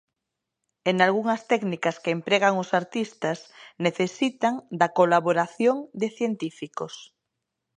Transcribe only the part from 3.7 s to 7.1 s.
necesitan da colaboración de científicos.